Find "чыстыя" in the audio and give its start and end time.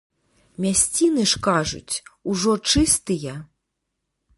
2.73-3.33